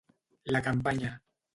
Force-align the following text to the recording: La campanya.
La 0.55 0.63
campanya. 0.63 1.13